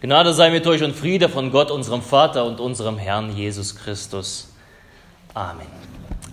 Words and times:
Gnade 0.00 0.32
sei 0.32 0.50
mit 0.50 0.64
euch 0.66 0.84
und 0.84 0.94
Friede 0.94 1.28
von 1.28 1.50
Gott, 1.50 1.72
unserem 1.72 2.02
Vater 2.02 2.44
und 2.44 2.60
unserem 2.60 2.98
Herrn 2.98 3.36
Jesus 3.36 3.74
Christus. 3.74 4.48
Amen. 5.34 5.66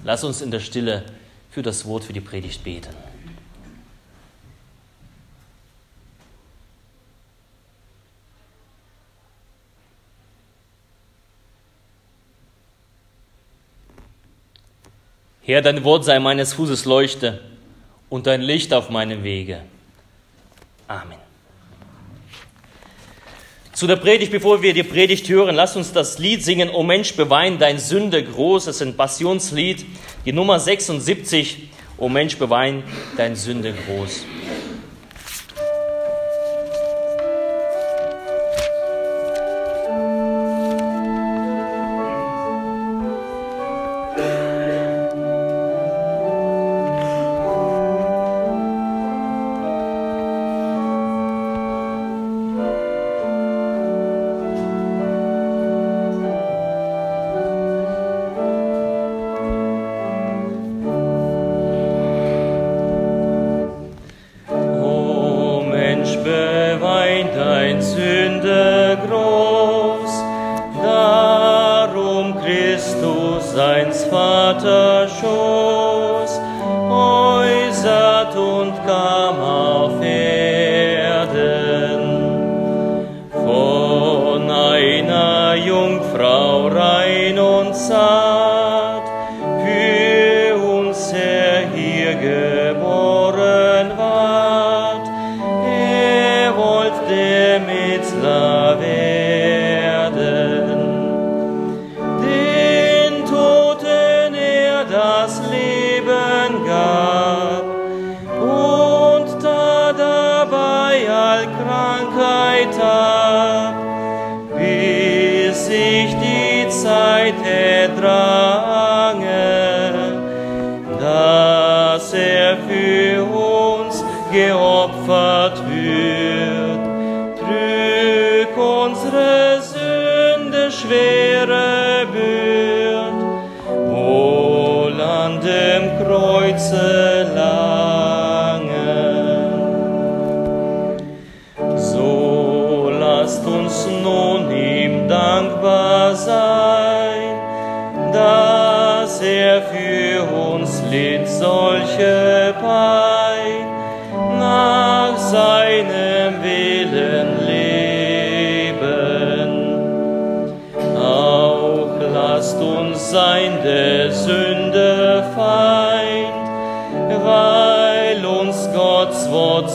Lass 0.03 0.23
uns 0.23 0.41
in 0.41 0.51
der 0.51 0.59
Stille 0.59 1.03
für 1.49 1.63
das 1.63 1.85
Wort, 1.85 2.03
für 2.03 2.13
die 2.13 2.21
Predigt 2.21 2.63
beten. 2.63 2.93
Herr, 15.41 15.61
dein 15.61 15.83
Wort 15.83 16.05
sei 16.05 16.19
meines 16.19 16.53
Fußes 16.53 16.85
Leuchte 16.85 17.39
und 18.09 18.27
dein 18.27 18.41
Licht 18.41 18.73
auf 18.73 18.89
meinem 18.89 19.23
Wege. 19.23 19.61
Amen. 20.87 21.24
Zu 23.75 23.87
der 23.87 23.97
Predigt, 23.97 24.31
bevor 24.31 24.61
wir 24.61 24.73
die 24.73 24.83
Predigt 24.83 25.27
hören, 25.27 25.53
lass 25.53 25.75
uns 25.75 25.91
das 25.91 26.17
Lied 26.17 26.41
singen, 26.45 26.69
O 26.69 26.81
Mensch, 26.81 27.13
bewein 27.17 27.59
dein 27.59 27.77
Sünde 27.77 28.23
groß. 28.23 28.67
Es 28.67 28.77
ist 28.77 28.81
ein 28.81 28.95
Passionslied, 28.95 29.85
die 30.25 30.31
Nummer 30.31 30.61
76, 30.61 31.67
O 31.97 32.07
Mensch, 32.07 32.37
bewein 32.37 32.83
dein 33.17 33.35
Sünde 33.35 33.73
groß. 33.73 34.23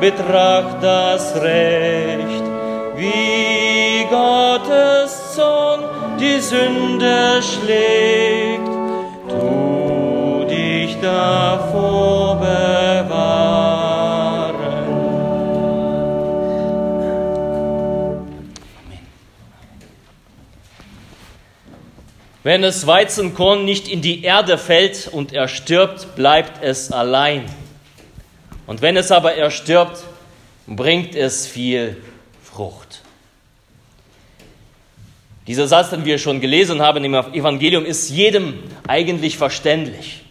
betracht 0.00 0.82
das 0.82 1.34
Recht, 1.40 2.44
wie 2.96 4.06
Gottes 4.10 5.34
Zorn 5.34 5.84
die 6.18 6.40
Sünde 6.40 7.40
schlägt. 7.42 8.66
Tu 9.28 10.44
dich 10.48 10.96
davor 11.00 12.06
Wenn 22.46 22.62
das 22.62 22.86
Weizenkorn 22.86 23.64
nicht 23.64 23.88
in 23.88 24.02
die 24.02 24.22
Erde 24.22 24.56
fällt 24.56 25.08
und 25.12 25.32
er 25.32 25.48
stirbt, 25.48 26.14
bleibt 26.14 26.62
es 26.62 26.92
allein. 26.92 27.44
Und 28.66 28.82
wenn 28.82 28.96
es 28.96 29.12
aber 29.12 29.34
erstirbt, 29.34 30.02
bringt 30.66 31.14
es 31.14 31.46
viel 31.46 32.02
Frucht. 32.42 33.02
Dieser 35.46 35.68
Satz, 35.68 35.90
den 35.90 36.04
wir 36.04 36.18
schon 36.18 36.40
gelesen 36.40 36.82
haben 36.82 37.04
im 37.04 37.14
Evangelium, 37.14 37.84
ist 37.84 38.10
jedem 38.10 38.58
eigentlich 38.88 39.38
verständlich. 39.38 40.24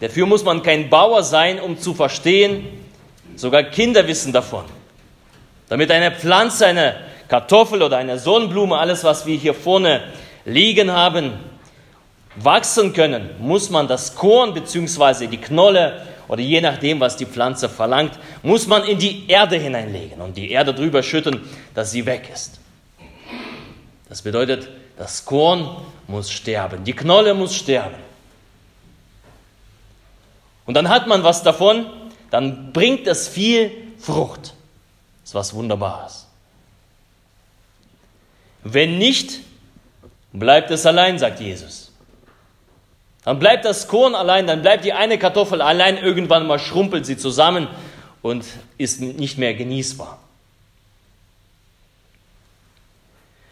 Dafür 0.00 0.26
muss 0.26 0.44
man 0.44 0.62
kein 0.62 0.88
Bauer 0.88 1.22
sein, 1.22 1.60
um 1.60 1.78
zu 1.78 1.92
verstehen. 1.92 2.66
Sogar 3.36 3.64
Kinder 3.64 4.06
wissen 4.06 4.32
davon. 4.32 4.64
Damit 5.68 5.90
eine 5.90 6.10
Pflanze, 6.10 6.66
eine 6.66 6.96
Kartoffel 7.28 7.82
oder 7.82 7.98
eine 7.98 8.18
Sonnenblume, 8.18 8.78
alles, 8.78 9.04
was 9.04 9.26
wir 9.26 9.36
hier 9.36 9.54
vorne 9.54 10.02
liegen 10.44 10.90
haben, 10.90 11.32
wachsen 12.36 12.92
können, 12.92 13.30
muss 13.38 13.70
man 13.70 13.88
das 13.88 14.14
Korn 14.14 14.54
bzw. 14.54 15.26
die 15.26 15.36
Knolle 15.38 16.00
oder 16.32 16.40
je 16.40 16.62
nachdem, 16.62 16.98
was 16.98 17.18
die 17.18 17.26
Pflanze 17.26 17.68
verlangt, 17.68 18.18
muss 18.42 18.66
man 18.66 18.84
in 18.84 18.98
die 18.98 19.28
Erde 19.28 19.58
hineinlegen 19.58 20.22
und 20.22 20.34
die 20.34 20.50
Erde 20.50 20.72
drüber 20.72 21.02
schütten, 21.02 21.42
dass 21.74 21.90
sie 21.90 22.06
weg 22.06 22.30
ist. 22.32 22.58
Das 24.08 24.22
bedeutet, 24.22 24.66
das 24.96 25.26
Korn 25.26 25.76
muss 26.06 26.30
sterben, 26.30 26.84
die 26.84 26.94
Knolle 26.94 27.34
muss 27.34 27.54
sterben. 27.54 27.96
Und 30.64 30.72
dann 30.72 30.88
hat 30.88 31.06
man 31.06 31.22
was 31.22 31.42
davon, 31.42 31.84
dann 32.30 32.72
bringt 32.72 33.06
es 33.06 33.28
viel 33.28 33.70
Frucht. 33.98 34.54
Das 35.20 35.32
ist 35.32 35.34
was 35.34 35.52
Wunderbares. 35.52 36.28
Wenn 38.64 38.96
nicht, 38.96 39.40
bleibt 40.32 40.70
es 40.70 40.86
allein, 40.86 41.18
sagt 41.18 41.40
Jesus. 41.40 41.91
Dann 43.24 43.38
bleibt 43.38 43.64
das 43.64 43.86
Korn 43.86 44.14
allein, 44.14 44.46
dann 44.46 44.62
bleibt 44.62 44.84
die 44.84 44.92
eine 44.92 45.18
Kartoffel 45.18 45.62
allein, 45.62 45.96
irgendwann 45.96 46.46
mal 46.46 46.58
schrumpelt 46.58 47.06
sie 47.06 47.16
zusammen 47.16 47.68
und 48.20 48.44
ist 48.78 49.00
nicht 49.00 49.38
mehr 49.38 49.54
genießbar. 49.54 50.18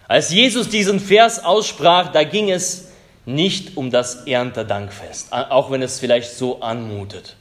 Als 0.08 0.30
Jesus 0.30 0.68
diesen 0.68 0.98
Vers 0.98 1.44
aussprach, 1.44 2.10
da 2.10 2.24
ging 2.24 2.50
es 2.50 2.88
nicht 3.26 3.76
um 3.76 3.92
das 3.92 4.26
Erntedankfest, 4.26 5.32
auch 5.32 5.70
wenn 5.70 5.82
es 5.82 6.00
vielleicht 6.00 6.32
so 6.32 6.60
anmutet. 6.62 7.36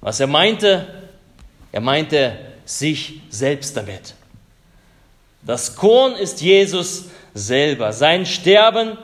Was 0.00 0.20
er 0.20 0.28
meinte, 0.28 0.86
er 1.72 1.80
meinte 1.80 2.38
sich 2.64 3.22
selbst 3.28 3.76
damit. 3.76 4.14
Das 5.42 5.74
Korn 5.74 6.14
ist 6.14 6.42
Jesus 6.42 7.06
selber, 7.34 7.92
sein 7.92 8.24
Sterben 8.24 8.98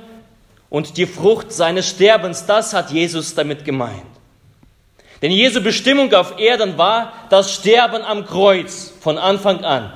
und 0.72 0.96
die 0.96 1.04
Frucht 1.04 1.52
seines 1.52 1.90
Sterbens, 1.90 2.46
das 2.46 2.72
hat 2.72 2.90
Jesus 2.90 3.34
damit 3.34 3.66
gemeint. 3.66 4.06
Denn 5.20 5.30
Jesu 5.30 5.62
Bestimmung 5.62 6.14
auf 6.14 6.38
Erden 6.38 6.78
war 6.78 7.12
das 7.28 7.52
Sterben 7.52 8.00
am 8.00 8.24
Kreuz 8.24 8.90
von 8.98 9.19
Anfang 9.19 9.66
an. 9.66 9.92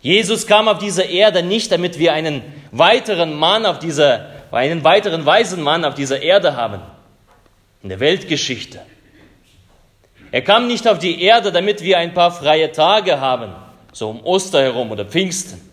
Jesus 0.00 0.46
kam 0.46 0.68
auf 0.68 0.78
diese 0.78 1.02
Erde 1.02 1.42
nicht, 1.42 1.70
damit 1.70 1.98
wir 1.98 2.14
einen 2.14 2.42
weiteren 2.70 3.34
Mann 3.34 3.66
auf 3.66 3.78
dieser, 3.78 4.30
einen 4.52 4.84
weiteren 4.84 5.26
weisen 5.26 5.60
Mann 5.60 5.84
auf 5.84 5.92
dieser 5.92 6.22
Erde 6.22 6.56
haben, 6.56 6.80
in 7.82 7.90
der 7.90 8.00
Weltgeschichte. 8.00 8.80
Er 10.32 10.40
kam 10.40 10.66
nicht 10.66 10.88
auf 10.88 10.98
die 10.98 11.22
Erde, 11.22 11.52
damit 11.52 11.82
wir 11.82 11.98
ein 11.98 12.14
paar 12.14 12.32
freie 12.32 12.72
Tage 12.72 13.20
haben, 13.20 13.52
so 13.92 14.08
um 14.08 14.24
Oster 14.24 14.62
herum 14.62 14.90
oder 14.90 15.04
Pfingsten. 15.04 15.69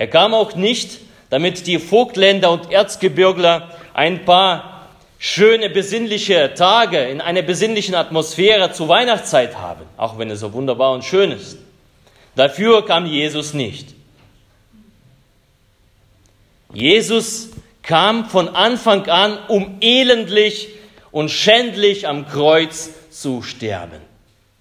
Er 0.00 0.08
kam 0.08 0.32
auch 0.32 0.54
nicht, 0.54 0.98
damit 1.28 1.66
die 1.66 1.78
Vogtländer 1.78 2.50
und 2.50 2.72
Erzgebirgler 2.72 3.68
ein 3.92 4.24
paar 4.24 4.88
schöne 5.18 5.68
besinnliche 5.68 6.54
Tage 6.54 7.00
in 7.00 7.20
einer 7.20 7.42
besinnlichen 7.42 7.94
Atmosphäre 7.94 8.72
zur 8.72 8.88
Weihnachtszeit 8.88 9.58
haben, 9.58 9.82
auch 9.98 10.16
wenn 10.16 10.30
es 10.30 10.40
so 10.40 10.54
wunderbar 10.54 10.92
und 10.92 11.04
schön 11.04 11.32
ist. 11.32 11.58
Dafür 12.34 12.86
kam 12.86 13.04
Jesus 13.04 13.52
nicht. 13.52 13.88
Jesus 16.72 17.50
kam 17.82 18.24
von 18.24 18.48
Anfang 18.48 19.06
an, 19.06 19.38
um 19.48 19.76
elendlich 19.82 20.68
und 21.10 21.28
schändlich 21.28 22.08
am 22.08 22.26
Kreuz 22.26 22.88
zu 23.10 23.42
sterben. 23.42 24.00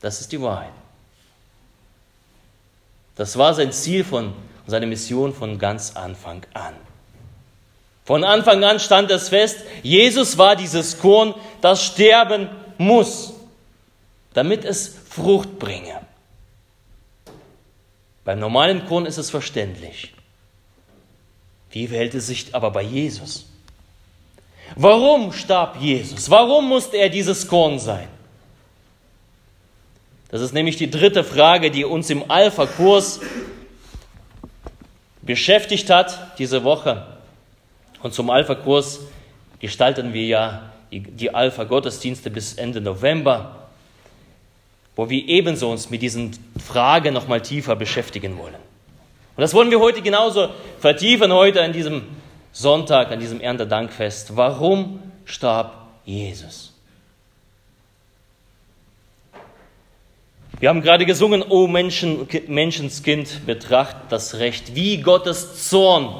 Das 0.02 0.20
ist 0.20 0.34
die 0.34 0.42
Wahrheit. 0.42 0.74
Das 3.16 3.38
war 3.38 3.54
sein 3.54 3.72
Ziel 3.72 4.04
von 4.04 4.34
seine 4.70 4.88
Mission 4.88 5.34
von 5.34 5.60
ganz 5.60 5.96
Anfang 5.96 6.46
an. 6.54 6.74
Von 8.06 8.24
Anfang 8.24 8.64
an 8.64 8.80
stand 8.80 9.12
es 9.12 9.30
fest, 9.30 9.60
Jesus 9.84 10.38
war 10.38 10.56
dieses 10.56 11.00
Korn, 11.00 11.36
das 11.62 11.84
sterben 11.86 12.50
muss, 12.78 13.34
damit 14.34 14.66
es 14.66 14.96
Frucht 15.10 15.60
bringe. 15.60 16.00
Beim 18.26 18.40
normalen 18.40 18.86
Korn 18.86 19.06
ist 19.06 19.18
es 19.18 19.30
verständlich. 19.30 20.14
Wie 21.72 21.88
verhält 21.88 22.16
es 22.16 22.28
sich 22.28 22.56
aber 22.56 22.72
bei 22.72 22.82
Jesus? 22.82 23.46
Warum 24.76 25.34
starb 25.34 25.78
Jesus? 25.80 26.30
Warum 26.30 26.68
musste 26.68 26.98
er 26.98 27.10
dieses 27.10 27.48
Korn 27.48 27.80
sein? 27.80 28.08
Das 30.30 30.42
ist 30.42 30.54
nämlich 30.54 30.78
die 30.78 30.90
dritte 30.90 31.24
Frage, 31.24 31.72
die 31.72 31.86
uns 31.86 32.10
im 32.10 32.30
Alpha-Kurs 32.30 33.20
beschäftigt 35.30 35.90
hat 35.90 36.38
diese 36.40 36.64
Woche. 36.64 37.06
Und 38.04 38.14
zum 38.14 38.30
Alpha-Kurs 38.30 39.00
gestalten 39.60 40.14
wir 40.14 40.26
ja 40.26 40.62
die 40.92 41.34
Alpha-Gottesdienste 41.34 42.30
bis 42.30 42.56
Ende 42.56 42.82
November 42.82 43.60
wo 45.00 45.10
wir 45.10 45.30
ebenso 45.30 45.72
uns 45.72 45.90
mit 45.90 46.02
diesen 46.02 46.38
Fragen 46.62 47.14
nochmal 47.14 47.40
tiefer 47.40 47.78
beschäftigen 47.78 48.38
wollen. 48.38 48.56
Und 48.56 49.42
das 49.42 49.54
wollen 49.54 49.72
wir 49.72 49.80
heute 49.80 50.02
genauso 50.02 50.50
vertiefen, 50.78 51.32
heute 51.32 51.62
an 51.64 51.72
diesem 51.72 52.02
Sonntag, 52.52 53.10
an 53.10 53.22
diesem 53.22 53.40
Erntedankfest. 53.40 54.36
Warum 54.36 55.00
starb 55.24 55.74
Jesus? 56.04 56.69
Wir 60.60 60.68
haben 60.68 60.82
gerade 60.82 61.06
gesungen, 61.06 61.42
O 61.42 61.68
Menschen, 61.68 62.28
Menschenskind, 62.48 63.46
betracht 63.46 63.96
das 64.10 64.40
Recht, 64.40 64.76
wie 64.76 64.98
Gottes 64.98 65.70
Zorn 65.70 66.16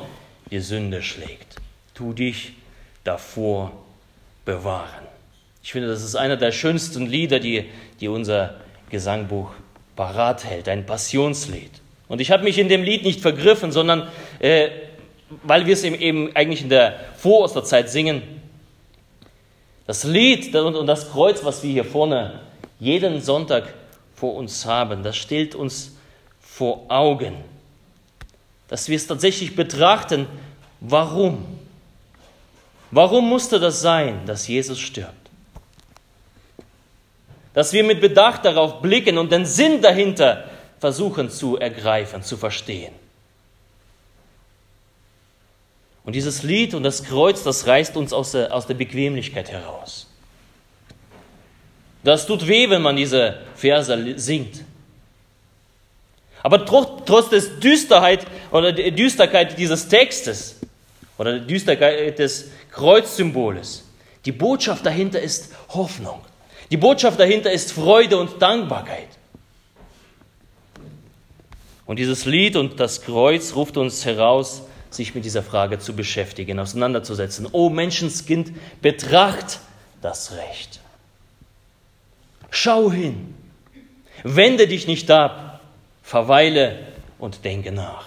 die 0.50 0.60
Sünde 0.60 1.02
schlägt. 1.02 1.58
Tu 1.94 2.14
dich 2.14 2.54
davor 3.04 3.74
bewahren. 4.46 5.08
Ich 5.62 5.74
finde, 5.74 5.90
das 5.90 6.04
ist 6.04 6.16
einer 6.16 6.38
der 6.38 6.54
schönsten 6.54 7.06
Lieder, 7.06 7.42
die, 7.42 7.66
die 8.00 8.08
unser 8.08 8.56
Gesangbuch 8.90 9.52
parat 9.98 10.46
hält, 10.46 10.70
ein 10.70 10.86
Passionslied. 10.86 11.72
Und 12.08 12.22
ich 12.22 12.32
habe 12.32 12.46
mich 12.46 12.58
in 12.58 12.70
dem 12.70 12.82
Lied 12.82 13.04
nicht 13.04 13.20
vergriffen, 13.20 13.74
sondern 13.74 14.08
äh, 14.40 14.70
weil 15.44 15.66
wir 15.66 15.74
es 15.74 15.84
eben 15.84 16.34
eigentlich 16.34 16.62
in 16.62 16.70
der 16.70 16.98
Vorosterzeit 17.18 17.90
singen. 17.90 18.22
Das 19.86 20.06
Lied 20.06 20.56
und 20.56 20.88
das 20.88 21.12
Kreuz, 21.12 21.44
was 21.44 21.62
wir 21.62 21.72
hier 21.72 21.84
vorne 21.84 22.40
jeden 22.80 23.22
Sonntag 23.22 23.74
vor 24.20 24.36
uns 24.36 24.66
haben, 24.66 25.04
das 25.04 25.16
stellt 25.16 25.56
uns 25.56 25.94
vor 26.42 26.86
Augen, 26.90 27.36
dass 28.68 28.90
wir 28.90 28.96
es 28.96 29.08
tatsächlich 29.08 29.56
betrachten, 29.56 30.28
warum. 30.80 31.46
Warum 32.92 33.30
musste 33.30 33.60
das 33.60 33.82
sein, 33.82 34.26
dass 34.26 34.48
Jesus 34.48 34.80
stirbt? 34.80 35.20
dass 37.54 37.74
wir 37.74 37.84
mit 37.84 38.02
Bedacht 38.02 38.46
darauf 38.46 38.82
blicken 38.82 39.18
und 39.18 39.32
den 39.32 39.46
Sinn 39.46 39.82
dahinter 39.82 40.46
versuchen 40.80 41.30
zu 41.30 41.58
ergreifen, 41.58 42.24
zu 42.24 42.38
verstehen. 42.38 42.94
Und 46.06 46.14
dieses 46.14 46.44
Lied 46.44 46.74
und 46.74 46.84
das 46.84 47.04
Kreuz, 47.04 47.44
das 47.44 47.68
reißt 47.68 47.98
uns 47.98 48.14
aus 48.14 48.32
der, 48.32 48.54
aus 48.54 48.66
der 48.66 48.76
Bequemlichkeit 48.76 49.52
heraus. 49.52 50.08
Das 52.04 52.26
tut 52.26 52.48
weh, 52.48 52.70
wenn 52.70 52.82
man 52.82 52.96
diese 52.96 53.40
Verse 53.56 54.14
singt. 54.18 54.64
Aber 56.42 56.66
trotz, 56.66 57.30
des 57.30 57.60
Düsterheit 57.60 58.26
oder 58.52 58.72
der 58.72 58.92
Düsterkeit 58.92 59.58
dieses 59.58 59.88
Textes 59.88 60.56
oder 61.18 61.34
der 61.34 61.42
Düsterkeit 61.42 62.18
des 62.18 62.50
Kreuzsymboles, 62.72 63.84
die 64.26 64.32
Botschaft 64.32 64.86
dahinter 64.86 65.20
ist 65.20 65.54
Hoffnung. 65.70 66.22
Die 66.72 66.78
Botschaft 66.78 67.20
dahinter 67.20 67.52
ist 67.52 67.74
Freude 67.74 68.18
und 68.18 68.42
Dankbarkeit. 68.42 69.08
Und 71.86 71.98
dieses 71.98 72.26
Lied 72.26 72.56
und 72.56 72.80
das 72.80 73.02
Kreuz 73.02 73.56
ruft 73.56 73.76
uns 73.76 74.06
heraus, 74.06 74.62
sich 74.92 75.16
mit 75.16 75.26
dieser 75.26 75.44
Frage 75.44 75.80
zu 75.80 75.96
beschäftigen, 75.96 76.60
auseinanderzusetzen. 76.60 77.48
O 77.52 77.70
Menschenskind, 77.70 78.54
betracht 78.82 79.60
das 80.02 80.34
Recht. 80.34 80.79
Schau 82.52 82.92
hin, 82.92 83.36
wende 84.24 84.68
dich 84.68 84.88
nicht 84.88 85.10
ab, 85.12 85.62
verweile 86.04 86.80
und 87.20 87.46
denke 87.46 87.72
nach. 87.72 88.06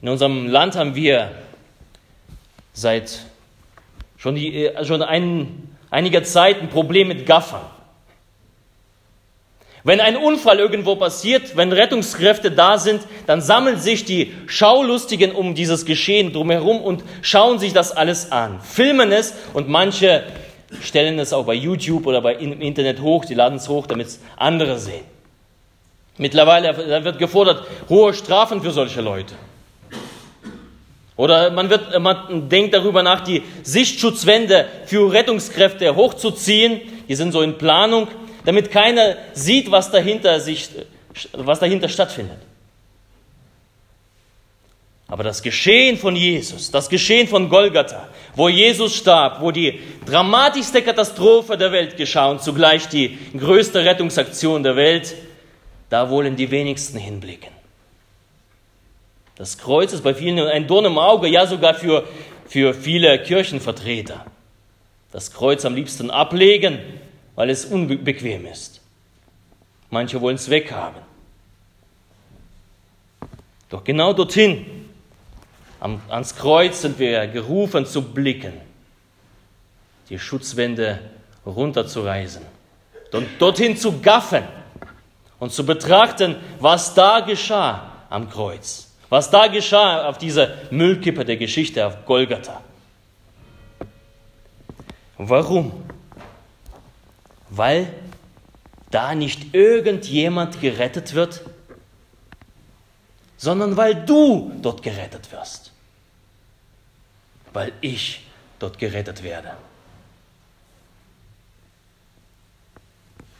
In 0.00 0.08
unserem 0.08 0.46
Land 0.46 0.76
haben 0.76 0.94
wir 0.94 1.32
seit 2.72 3.26
schon, 4.16 4.36
die, 4.36 4.66
äh, 4.66 4.84
schon 4.84 5.02
ein, 5.02 5.76
einiger 5.90 6.22
Zeit 6.22 6.60
ein 6.60 6.68
Problem 6.68 7.08
mit 7.08 7.26
Gaffern. 7.26 7.62
Wenn 9.84 10.00
ein 10.00 10.16
Unfall 10.16 10.58
irgendwo 10.58 10.96
passiert, 10.96 11.56
wenn 11.56 11.72
Rettungskräfte 11.72 12.50
da 12.50 12.78
sind, 12.78 13.02
dann 13.26 13.40
sammeln 13.40 13.78
sich 13.78 14.04
die 14.04 14.34
Schaulustigen 14.46 15.32
um 15.32 15.54
dieses 15.54 15.86
Geschehen 15.86 16.32
drumherum 16.32 16.80
und 16.80 17.02
schauen 17.22 17.58
sich 17.58 17.72
das 17.72 17.92
alles 17.92 18.30
an, 18.30 18.60
filmen 18.60 19.12
es 19.12 19.34
und 19.54 19.68
manche 19.68 20.24
stellen 20.80 21.18
es 21.18 21.32
auch 21.32 21.46
bei 21.46 21.54
YouTube 21.54 22.06
oder 22.06 22.20
bei 22.20 22.34
im 22.34 22.60
Internet 22.60 23.00
hoch, 23.00 23.24
die 23.24 23.34
laden 23.34 23.56
es 23.56 23.68
hoch, 23.68 23.86
damit 23.86 24.08
es 24.08 24.20
andere 24.36 24.78
sehen. 24.78 25.04
Mittlerweile 26.18 27.04
wird 27.04 27.18
gefordert 27.18 27.66
hohe 27.88 28.12
Strafen 28.12 28.60
für 28.60 28.72
solche 28.72 29.00
Leute. 29.00 29.34
Oder 31.16 31.50
man, 31.50 31.68
wird, 31.68 31.98
man 31.98 32.48
denkt 32.48 32.74
darüber 32.74 33.02
nach, 33.02 33.22
die 33.22 33.42
Sichtschutzwände 33.64 34.66
für 34.86 35.12
Rettungskräfte 35.12 35.96
hochzuziehen. 35.96 36.80
Die 37.08 37.14
sind 37.16 37.32
so 37.32 37.42
in 37.42 37.58
Planung, 37.58 38.06
damit 38.44 38.70
keiner 38.70 39.16
sieht, 39.32 39.70
was 39.70 39.90
dahinter, 39.90 40.38
sich, 40.38 40.68
was 41.32 41.58
dahinter 41.58 41.88
stattfindet. 41.88 42.38
Aber 45.08 45.24
das 45.24 45.42
Geschehen 45.42 45.96
von 45.96 46.14
Jesus, 46.14 46.70
das 46.70 46.88
Geschehen 46.88 47.26
von 47.26 47.48
Golgatha, 47.48 48.08
wo 48.38 48.48
Jesus 48.48 48.94
starb, 48.94 49.40
wo 49.40 49.50
die 49.50 49.80
dramatischste 50.06 50.80
Katastrophe 50.80 51.58
der 51.58 51.72
Welt 51.72 51.96
geschah 51.96 52.30
und 52.30 52.40
zugleich 52.40 52.88
die 52.88 53.18
größte 53.36 53.84
Rettungsaktion 53.84 54.62
der 54.62 54.76
Welt, 54.76 55.16
da 55.90 56.08
wollen 56.08 56.36
die 56.36 56.48
wenigsten 56.52 56.98
hinblicken. 56.98 57.50
Das 59.34 59.58
Kreuz 59.58 59.92
ist 59.92 60.04
bei 60.04 60.14
vielen 60.14 60.38
ein 60.38 60.68
Dorn 60.68 60.84
im 60.84 60.98
Auge, 60.98 61.26
ja 61.26 61.48
sogar 61.48 61.74
für, 61.74 62.06
für 62.46 62.74
viele 62.74 63.20
Kirchenvertreter. 63.20 64.24
Das 65.10 65.32
Kreuz 65.32 65.64
am 65.64 65.74
liebsten 65.74 66.08
ablegen, 66.08 66.78
weil 67.34 67.50
es 67.50 67.64
unbequem 67.64 68.46
ist. 68.46 68.80
Manche 69.90 70.20
wollen 70.20 70.36
es 70.36 70.48
weghaben. 70.48 71.02
Doch 73.68 73.82
genau 73.82 74.12
dorthin, 74.12 74.77
ans 75.80 76.34
Kreuz 76.34 76.82
sind 76.82 76.98
wir 76.98 77.26
gerufen 77.28 77.86
zu 77.86 78.02
blicken, 78.02 78.54
die 80.08 80.18
Schutzwände 80.18 80.98
runterzureißen 81.46 82.42
und 83.12 83.28
dorthin 83.38 83.76
zu 83.76 84.00
gaffen 84.00 84.44
und 85.38 85.52
zu 85.52 85.64
betrachten, 85.64 86.36
was 86.58 86.94
da 86.94 87.20
geschah 87.20 87.92
am 88.10 88.28
Kreuz, 88.28 88.88
was 89.08 89.30
da 89.30 89.46
geschah 89.46 90.08
auf 90.08 90.18
dieser 90.18 90.54
Müllkippe 90.70 91.24
der 91.24 91.36
Geschichte 91.36 91.86
auf 91.86 92.04
Golgatha. 92.04 92.60
Warum? 95.16 95.72
Weil 97.50 97.92
da 98.90 99.14
nicht 99.14 99.54
irgendjemand 99.54 100.60
gerettet 100.60 101.14
wird, 101.14 101.42
sondern 103.38 103.76
weil 103.76 103.94
du 103.94 104.52
dort 104.60 104.82
gerettet 104.82 105.32
wirst, 105.32 105.72
weil 107.52 107.72
ich 107.80 108.20
dort 108.58 108.78
gerettet 108.78 109.22
werde. 109.22 109.52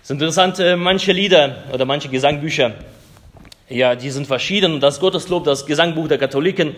Es 0.00 0.04
ist 0.04 0.10
interessant, 0.10 0.58
äh, 0.60 0.76
manche 0.76 1.12
Lieder 1.12 1.64
oder 1.72 1.84
manche 1.84 2.08
Gesangbücher, 2.08 2.74
ja, 3.68 3.94
die 3.94 4.10
sind 4.10 4.26
verschieden 4.26 4.72
und 4.74 4.80
das 4.80 5.00
Gotteslob, 5.00 5.44
das 5.44 5.66
Gesangbuch 5.66 6.08
der 6.08 6.16
Katholiken, 6.16 6.74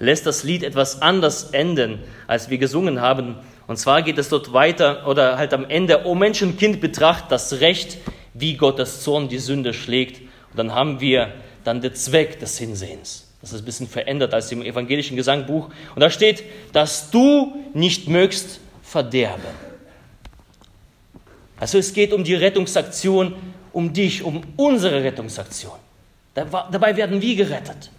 lässt 0.00 0.26
das 0.26 0.42
Lied 0.42 0.64
etwas 0.64 1.00
anders 1.00 1.50
enden, 1.50 2.00
als 2.26 2.50
wir 2.50 2.58
gesungen 2.58 3.00
haben. 3.00 3.36
Und 3.68 3.76
zwar 3.76 4.02
geht 4.02 4.18
es 4.18 4.30
dort 4.30 4.52
weiter 4.52 5.06
oder 5.06 5.38
halt 5.38 5.54
am 5.54 5.64
Ende, 5.68 6.06
O 6.06 6.16
Menschenkind, 6.16 6.80
betracht 6.80 7.26
das 7.28 7.60
Recht, 7.60 7.98
wie 8.34 8.56
Gottes 8.56 9.02
Zorn 9.02 9.28
die 9.28 9.38
Sünde 9.38 9.74
schlägt. 9.74 10.20
Und 10.50 10.56
dann 10.56 10.74
haben 10.74 11.00
wir 11.00 11.32
dann 11.64 11.80
den 11.80 11.94
Zweck 11.94 12.38
des 12.40 12.58
Hinsehens. 12.58 13.28
Das 13.40 13.52
ist 13.52 13.62
ein 13.62 13.64
bisschen 13.64 13.88
verändert 13.88 14.32
als 14.34 14.52
im 14.52 14.62
evangelischen 14.62 15.16
Gesangbuch. 15.16 15.68
Und 15.94 16.00
da 16.00 16.10
steht, 16.10 16.44
dass 16.72 17.10
du 17.10 17.56
nicht 17.74 18.08
mögst 18.08 18.60
verderben. 18.82 19.42
Also 21.58 21.78
es 21.78 21.92
geht 21.92 22.12
um 22.12 22.24
die 22.24 22.34
Rettungsaktion, 22.34 23.34
um 23.72 23.92
dich, 23.92 24.22
um 24.22 24.42
unsere 24.56 25.02
Rettungsaktion. 25.02 25.74
Dabei 26.34 26.96
werden 26.96 27.20
wir 27.20 27.36
gerettet. 27.36 27.90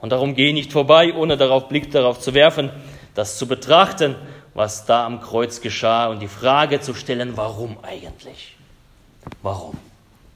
Und 0.00 0.10
darum 0.10 0.34
geh 0.34 0.52
nicht 0.52 0.72
vorbei, 0.72 1.14
ohne 1.14 1.36
darauf 1.36 1.68
Blick 1.68 1.90
darauf 1.90 2.20
zu 2.20 2.34
werfen, 2.34 2.70
das 3.14 3.38
zu 3.38 3.46
betrachten, 3.46 4.16
was 4.52 4.86
da 4.86 5.06
am 5.06 5.20
Kreuz 5.20 5.60
geschah 5.60 6.08
und 6.08 6.20
die 6.20 6.28
Frage 6.28 6.80
zu 6.80 6.94
stellen, 6.94 7.36
warum 7.36 7.78
eigentlich? 7.82 8.54
Warum? 9.42 9.76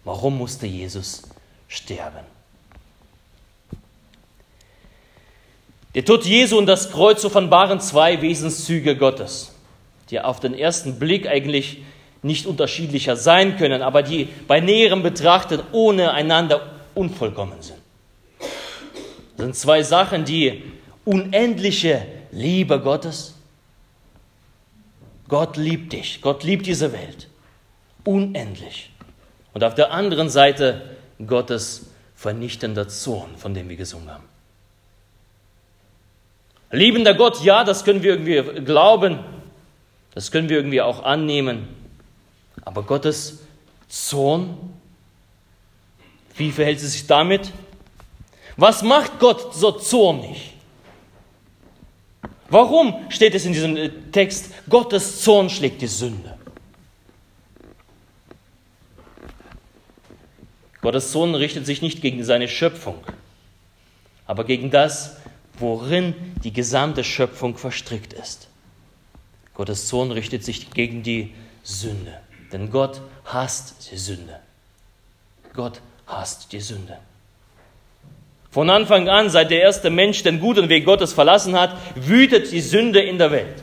Warum 0.04 0.38
musste 0.38 0.66
Jesus 0.66 1.22
sterben? 1.68 2.26
Der 5.94 6.04
Tod 6.04 6.24
Jesu 6.24 6.58
und 6.58 6.66
das 6.66 6.90
Kreuz 6.90 7.24
offenbaren 7.24 7.80
zwei 7.80 8.20
Wesenszüge 8.20 8.96
Gottes, 8.96 9.54
die 10.10 10.20
auf 10.20 10.40
den 10.40 10.54
ersten 10.54 10.98
Blick 10.98 11.26
eigentlich 11.26 11.82
nicht 12.22 12.46
unterschiedlicher 12.46 13.16
sein 13.16 13.56
können, 13.56 13.82
aber 13.82 14.02
die 14.02 14.28
bei 14.46 14.60
näherem 14.60 15.02
Betrachten 15.02 15.60
ohne 15.72 16.12
einander 16.12 16.60
unvollkommen 16.94 17.62
sind. 17.62 17.78
Das 19.36 19.44
sind 19.44 19.56
zwei 19.56 19.82
Sachen, 19.82 20.24
die 20.24 20.62
unendliche 21.04 22.04
Liebe 22.32 22.80
Gottes. 22.80 23.34
Gott 25.28 25.56
liebt 25.56 25.92
dich, 25.92 26.20
Gott 26.20 26.42
liebt 26.42 26.66
diese 26.66 26.92
Welt 26.92 27.28
unendlich. 28.04 28.90
Und 29.52 29.64
auf 29.64 29.74
der 29.74 29.92
anderen 29.92 30.30
Seite 30.30 30.82
Gottes 31.26 31.86
vernichtender 32.14 32.88
Zorn, 32.88 33.36
von 33.36 33.54
dem 33.54 33.68
wir 33.68 33.76
gesungen 33.76 34.10
haben. 34.10 34.24
Liebender 36.70 37.14
Gott, 37.14 37.42
ja, 37.42 37.64
das 37.64 37.84
können 37.84 38.02
wir 38.02 38.12
irgendwie 38.12 38.62
glauben, 38.62 39.20
das 40.14 40.30
können 40.30 40.48
wir 40.48 40.58
irgendwie 40.58 40.82
auch 40.82 41.02
annehmen. 41.02 41.68
Aber 42.64 42.82
Gottes 42.82 43.38
Zorn, 43.88 44.56
wie 46.36 46.52
verhält 46.52 46.78
es 46.78 46.92
sich 46.92 47.06
damit? 47.06 47.52
Was 48.56 48.82
macht 48.82 49.18
Gott 49.18 49.54
so 49.54 49.72
zornig? 49.72 50.54
Warum 52.50 53.10
steht 53.10 53.34
es 53.34 53.44
in 53.44 53.52
diesem 53.52 53.76
äh, 53.76 53.90
Text, 54.10 54.52
Gottes 54.68 55.22
Zorn 55.22 55.50
schlägt 55.50 55.82
die 55.82 55.86
Sünde? 55.86 56.37
Gottes 60.80 61.10
Zorn 61.10 61.34
richtet 61.34 61.66
sich 61.66 61.82
nicht 61.82 62.00
gegen 62.00 62.22
seine 62.24 62.48
Schöpfung, 62.48 62.96
aber 64.26 64.44
gegen 64.44 64.70
das, 64.70 65.16
worin 65.58 66.14
die 66.44 66.52
gesamte 66.52 67.02
Schöpfung 67.02 67.56
verstrickt 67.56 68.12
ist. 68.12 68.48
Gottes 69.54 69.88
Zorn 69.88 70.12
richtet 70.12 70.44
sich 70.44 70.70
gegen 70.70 71.02
die 71.02 71.34
Sünde, 71.64 72.20
denn 72.52 72.70
Gott 72.70 73.00
hasst 73.24 73.90
die 73.90 73.98
Sünde. 73.98 74.38
Gott 75.52 75.80
hasst 76.06 76.52
die 76.52 76.60
Sünde. 76.60 76.98
Von 78.50 78.70
Anfang 78.70 79.08
an, 79.08 79.28
seit 79.28 79.50
der 79.50 79.60
erste 79.60 79.90
Mensch 79.90 80.22
den 80.22 80.40
guten 80.40 80.68
Weg 80.68 80.84
Gottes 80.84 81.12
verlassen 81.12 81.58
hat, 81.58 81.76
wütet 81.96 82.50
die 82.52 82.60
Sünde 82.60 83.00
in 83.00 83.18
der 83.18 83.30
Welt. 83.30 83.62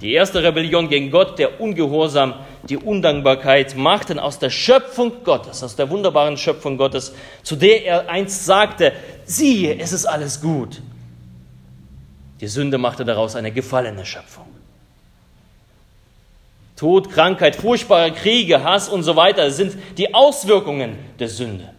Die 0.00 0.12
erste 0.12 0.42
Rebellion 0.42 0.88
gegen 0.88 1.10
Gott, 1.10 1.38
der 1.38 1.60
Ungehorsam, 1.60 2.34
die 2.68 2.76
Undankbarkeit 2.76 3.76
machten 3.76 4.18
aus 4.18 4.38
der 4.38 4.50
Schöpfung 4.50 5.24
Gottes, 5.24 5.62
aus 5.62 5.74
der 5.74 5.90
wunderbaren 5.90 6.36
Schöpfung 6.36 6.76
Gottes, 6.76 7.12
zu 7.42 7.56
der 7.56 7.84
er 7.84 8.08
einst 8.08 8.44
sagte, 8.44 8.92
siehe, 9.24 9.76
es 9.78 9.92
ist 9.92 10.06
alles 10.06 10.40
gut. 10.40 10.80
Die 12.40 12.46
Sünde 12.46 12.78
machte 12.78 13.04
daraus 13.04 13.34
eine 13.34 13.50
gefallene 13.50 14.06
Schöpfung. 14.06 14.46
Tod, 16.76 17.10
Krankheit, 17.10 17.56
furchtbare 17.56 18.12
Kriege, 18.12 18.62
Hass 18.62 18.88
und 18.88 19.02
so 19.02 19.16
weiter 19.16 19.50
sind 19.50 19.76
die 19.96 20.14
Auswirkungen 20.14 20.96
der 21.18 21.28
Sünde. 21.28 21.74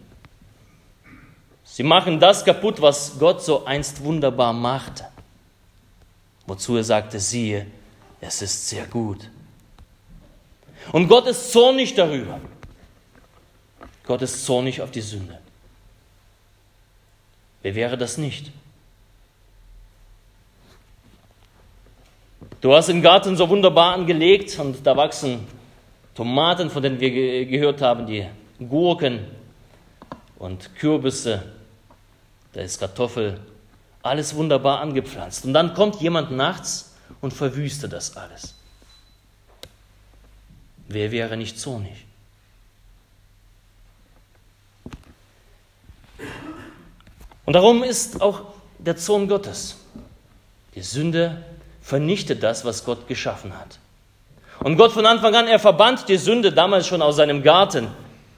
Sie 1.64 1.82
machen 1.82 2.20
das 2.20 2.44
kaputt, 2.44 2.82
was 2.82 3.18
Gott 3.18 3.42
so 3.42 3.64
einst 3.64 4.04
wunderbar 4.04 4.52
machte. 4.52 5.04
Wozu 6.46 6.76
er 6.76 6.84
sagte, 6.84 7.18
siehe, 7.18 7.66
es 8.20 8.42
ist 8.42 8.68
sehr 8.68 8.86
gut. 8.86 9.28
Und 10.92 11.08
Gott 11.08 11.26
ist 11.26 11.52
zornig 11.52 11.94
darüber. 11.94 12.40
Gott 14.04 14.22
ist 14.22 14.44
zornig 14.44 14.80
auf 14.82 14.90
die 14.90 15.00
Sünde. 15.00 15.38
Wer 17.62 17.74
wäre 17.74 17.98
das 17.98 18.18
nicht? 18.18 18.50
Du 22.60 22.74
hast 22.74 22.88
den 22.88 23.02
Garten 23.02 23.36
so 23.36 23.48
wunderbar 23.48 23.94
angelegt 23.94 24.58
und 24.58 24.86
da 24.86 24.96
wachsen 24.96 25.46
Tomaten, 26.14 26.70
von 26.70 26.82
denen 26.82 27.00
wir 27.00 27.46
gehört 27.46 27.80
haben, 27.80 28.06
die 28.06 28.26
Gurken 28.58 29.20
und 30.38 30.74
Kürbisse 30.76 31.42
da 32.52 32.60
ist 32.62 32.80
Kartoffel, 32.80 33.38
alles 34.02 34.34
wunderbar 34.34 34.80
angepflanzt. 34.80 35.44
Und 35.44 35.52
dann 35.52 35.74
kommt 35.74 36.00
jemand 36.00 36.30
nachts 36.32 36.89
und 37.20 37.32
verwüstet 37.32 37.92
das 37.92 38.16
alles. 38.16 38.54
Wer 40.88 41.12
wäre 41.12 41.36
nicht 41.36 41.58
zornig? 41.58 42.06
Und 47.46 47.54
darum 47.54 47.82
ist 47.82 48.20
auch 48.20 48.42
der 48.78 48.96
Zorn 48.96 49.28
Gottes. 49.28 49.76
Die 50.74 50.82
Sünde 50.82 51.44
vernichtet 51.80 52.42
das, 52.42 52.64
was 52.64 52.84
Gott 52.84 53.08
geschaffen 53.08 53.58
hat. 53.58 53.78
Und 54.60 54.76
Gott 54.76 54.92
von 54.92 55.06
Anfang 55.06 55.34
an, 55.34 55.48
er 55.48 55.58
verbannt 55.58 56.08
die 56.08 56.16
Sünde 56.16 56.52
damals 56.52 56.86
schon 56.86 57.02
aus 57.02 57.16
seinem 57.16 57.42
Garten. 57.42 57.88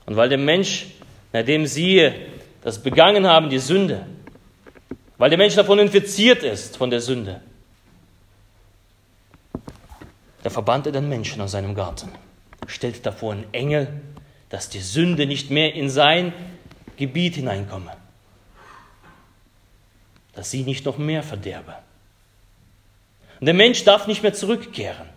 Und 0.07 0.17
weil 0.17 0.29
der 0.29 0.39
Mensch, 0.39 0.87
nachdem 1.33 1.67
sie 1.67 2.11
das 2.63 2.83
begangen 2.83 3.27
haben, 3.27 3.51
die 3.51 3.59
Sünde, 3.59 4.07
weil 5.19 5.31
der 5.31 5.39
Mensch 5.39 5.57
davon 5.57 5.79
infiziert 5.79 6.43
ist, 6.43 6.77
von 6.77 6.91
der 6.91 7.01
Sünde. 7.01 7.43
Da 10.43 10.51
verbannt 10.51 10.87
er 10.87 10.93
den 10.93 11.09
Menschen 11.09 11.41
aus 11.41 11.53
seinem 11.53 11.75
Garten, 11.75 12.11
stellt 12.67 13.07
davor 13.07 13.33
einen 13.33 13.53
Engel, 13.53 13.89
dass 14.49 14.69
die 14.69 14.81
Sünde 14.81 15.27
nicht 15.27 15.51
mehr 15.51 15.75
in 15.75 15.89
sein 15.89 16.33
Gebiet 16.97 17.37
hineinkomme, 17.37 17.93
dass 20.35 20.51
sie 20.51 20.63
nicht 20.63 20.85
noch 20.85 20.99
mehr 20.99 21.23
verderbe. 21.23 21.75
Und 23.41 23.47
der 23.47 23.55
Mensch 23.55 23.83
darf 23.85 24.07
nicht 24.07 24.23
mehr 24.23 24.35
zurückkehren. 24.35 25.09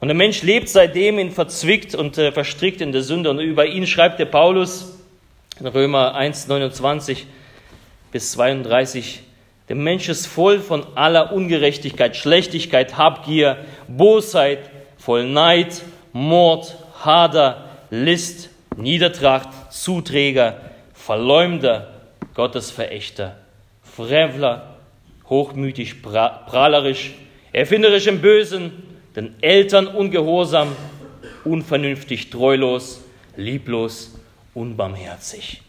Und 0.00 0.08
der 0.08 0.14
Mensch 0.14 0.42
lebt 0.42 0.68
seitdem 0.68 1.18
in 1.18 1.30
verzwickt 1.30 1.94
und 1.94 2.18
äh, 2.18 2.30
verstrickt 2.30 2.80
in 2.80 2.92
der 2.92 3.02
Sünde. 3.02 3.30
Und 3.30 3.40
über 3.40 3.66
ihn 3.66 3.86
schreibt 3.86 4.20
der 4.20 4.26
Paulus 4.26 4.98
in 5.58 5.66
Römer 5.66 6.14
1, 6.14 6.46
29 6.46 7.26
bis 8.12 8.32
32, 8.32 9.22
der 9.68 9.76
Mensch 9.76 10.08
ist 10.08 10.26
voll 10.26 10.60
von 10.60 10.86
aller 10.94 11.32
Ungerechtigkeit, 11.32 12.16
Schlechtigkeit, 12.16 12.96
Habgier, 12.96 13.58
Bosheit, 13.86 14.70
voll 14.96 15.28
Neid, 15.28 15.82
Mord, 16.12 16.76
Hader, 17.04 17.68
List, 17.90 18.50
Niedertracht, 18.76 19.72
Zuträger, 19.72 20.60
Verleumder, 20.94 21.94
Gottesverächter, 22.34 23.36
Frevler, 23.82 24.76
hochmütig, 25.28 26.02
prahlerisch, 26.02 27.14
erfinderisch 27.52 28.06
im 28.06 28.20
Bösen, 28.20 28.72
den 29.16 29.34
Eltern 29.42 29.86
ungehorsam, 29.86 30.68
unvernünftig, 31.44 32.30
treulos, 32.30 33.02
lieblos, 33.36 34.18
unbarmherzig. 34.54 35.62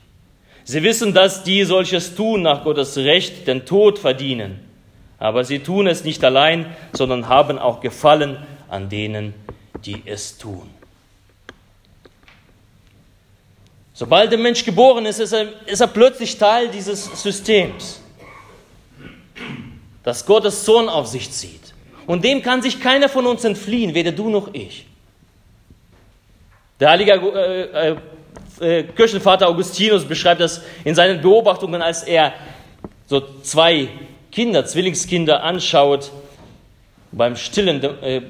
Sie 0.70 0.84
wissen, 0.84 1.16
dass 1.16 1.42
die 1.42 1.64
solches 1.64 2.14
tun 2.14 2.44
nach 2.44 2.64
Gottes 2.64 2.96
Recht 2.96 3.48
den 3.48 3.66
Tod 3.66 3.98
verdienen. 3.98 4.60
Aber 5.18 5.44
sie 5.44 5.58
tun 5.58 5.88
es 5.88 6.04
nicht 6.04 6.24
allein, 6.24 6.68
sondern 6.94 7.28
haben 7.28 7.58
auch 7.58 7.80
Gefallen 7.80 8.38
an 8.68 8.88
denen, 8.88 9.34
die 9.84 10.04
es 10.06 10.38
tun. 10.38 10.70
Sobald 13.96 14.32
der 14.32 14.38
Mensch 14.38 14.64
geboren 14.64 15.08
ist, 15.08 15.18
ist 15.18 15.34
er, 15.34 15.48
ist 15.66 15.82
er 15.82 15.88
plötzlich 15.88 16.38
Teil 16.38 16.68
dieses 16.68 17.20
Systems, 17.20 18.00
das 20.04 20.24
Gottes 20.24 20.66
Sohn 20.66 20.88
auf 20.88 21.08
sich 21.08 21.32
zieht. 21.32 21.74
Und 22.06 22.24
dem 22.24 22.44
kann 22.44 22.62
sich 22.62 22.80
keiner 22.80 23.10
von 23.10 23.26
uns 23.26 23.44
entfliehen, 23.44 23.96
weder 23.96 24.12
du 24.12 24.30
noch 24.30 24.54
ich. 24.54 24.86
Der 26.80 26.92
heilige 26.92 28.00
äh, 28.62 28.84
Kirchenvater 28.84 29.48
Augustinus 29.48 30.06
beschreibt 30.06 30.42
das 30.42 30.62
in 30.84 30.96
seinen 30.96 31.22
Beobachtungen, 31.22 31.82
als 31.82 32.04
er 32.04 32.34
so 33.08 33.22
zwei 33.42 33.90
Kinder, 34.32 34.66
Zwillingskinder 34.66 35.44
anschaut 35.44 36.12
beim 37.12 37.36
Stillen, 37.36 37.84
äh, 37.84 38.22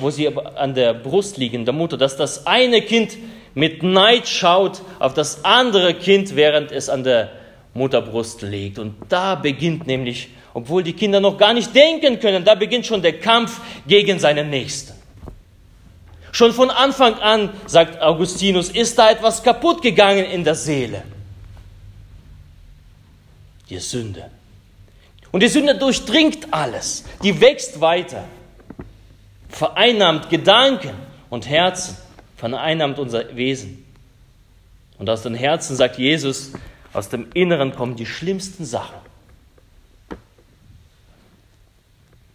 wo 0.00 0.10
sie 0.10 0.28
an 0.28 0.74
der 0.74 0.94
Brust 0.94 1.36
liegen, 1.36 1.64
der 1.64 1.74
Mutter, 1.74 1.96
dass 1.96 2.16
das 2.16 2.46
eine 2.46 2.82
Kind 2.82 3.16
mit 3.54 3.82
Neid 3.82 4.26
schaut 4.26 4.82
auf 4.98 5.14
das 5.14 5.44
andere 5.44 5.94
Kind, 5.94 6.34
während 6.34 6.72
es 6.72 6.88
an 6.88 7.04
der 7.04 7.30
Mutterbrust 7.74 8.42
liegt. 8.42 8.78
Und 8.78 8.94
da 9.08 9.34
beginnt 9.34 9.86
nämlich, 9.86 10.28
obwohl 10.54 10.82
die 10.82 10.94
Kinder 10.94 11.20
noch 11.20 11.38
gar 11.38 11.54
nicht 11.54 11.74
denken 11.74 12.18
können, 12.18 12.44
da 12.44 12.54
beginnt 12.54 12.86
schon 12.86 13.02
der 13.02 13.18
Kampf 13.18 13.60
gegen 13.86 14.18
seinen 14.18 14.50
Nächsten. 14.50 14.94
Schon 16.34 16.52
von 16.52 16.68
Anfang 16.68 17.14
an, 17.20 17.50
sagt 17.66 18.02
Augustinus, 18.02 18.68
ist 18.68 18.98
da 18.98 19.08
etwas 19.08 19.44
kaputt 19.44 19.82
gegangen 19.82 20.24
in 20.24 20.42
der 20.42 20.56
Seele. 20.56 21.04
Die 23.70 23.78
Sünde. 23.78 24.32
Und 25.30 25.44
die 25.44 25.48
Sünde 25.48 25.78
durchdringt 25.78 26.52
alles. 26.52 27.04
Die 27.22 27.40
wächst 27.40 27.80
weiter. 27.80 28.24
Vereinnahmt 29.48 30.28
Gedanken 30.28 30.90
und 31.30 31.48
Herzen. 31.48 31.96
Vereinnahmt 32.36 32.98
unser 32.98 33.36
Wesen. 33.36 33.86
Und 34.98 35.08
aus 35.08 35.22
den 35.22 35.36
Herzen, 35.36 35.76
sagt 35.76 35.98
Jesus, 35.98 36.50
aus 36.92 37.10
dem 37.10 37.28
Inneren 37.32 37.76
kommen 37.76 37.94
die 37.94 38.06
schlimmsten 38.06 38.64
Sachen. 38.64 38.98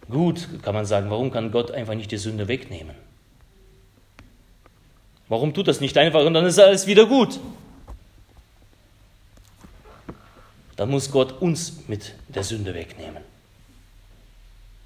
Gut, 0.08 0.48
kann 0.62 0.74
man 0.74 0.86
sagen, 0.86 1.10
warum 1.10 1.30
kann 1.30 1.52
Gott 1.52 1.70
einfach 1.70 1.94
nicht 1.94 2.10
die 2.10 2.16
Sünde 2.16 2.48
wegnehmen? 2.48 2.94
Warum 5.30 5.54
tut 5.54 5.68
das 5.68 5.80
nicht 5.80 5.96
einfach 5.96 6.24
und 6.26 6.34
dann 6.34 6.44
ist 6.44 6.58
alles 6.58 6.88
wieder 6.88 7.06
gut? 7.06 7.38
Dann 10.74 10.90
muss 10.90 11.12
Gott 11.12 11.40
uns 11.40 11.84
mit 11.86 12.14
der 12.28 12.42
Sünde 12.42 12.74
wegnehmen. 12.74 13.22